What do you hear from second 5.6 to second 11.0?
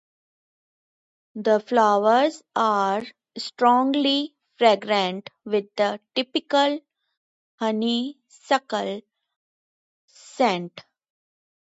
the typical honeysuckle scent.